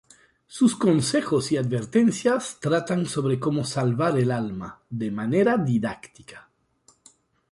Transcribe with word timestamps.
Sus 0.47 0.75
consejos 0.75 1.51
y 1.51 1.57
advertencias 1.57 2.57
tratan 2.59 3.05
sobre 3.05 3.39
cómo 3.39 3.63
salvar 3.63 4.17
el 4.17 4.31
alma, 4.31 4.81
de 4.89 5.11
manera 5.11 5.57
didáctica. 5.59 6.49